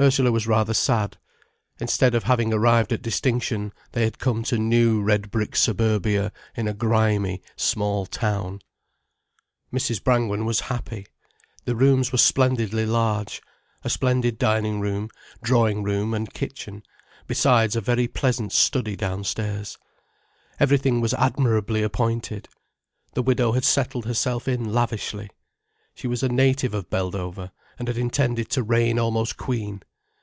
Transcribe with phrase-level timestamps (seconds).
[0.00, 1.18] Ursula was rather sad.
[1.78, 6.66] Instead of having arrived at distinction they had come to new red brick suburbia in
[6.66, 8.60] a grimy, small town.
[9.70, 10.02] Mrs.
[10.02, 11.06] Brangwen was happy.
[11.66, 15.10] The rooms were splendidly large—a splendid dining room,
[15.42, 16.82] drawing room and kitchen,
[17.26, 19.76] besides a very pleasant study downstairs.
[20.58, 22.48] Everything was admirably appointed.
[23.12, 25.28] The widow had settled herself in lavishly.
[25.94, 29.82] She was a native of Beldover, and had intended to reign almost queen.